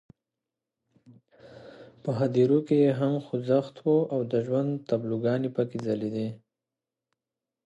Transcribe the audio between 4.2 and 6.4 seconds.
د ژوند تابلوګانې پکې ځلېدې.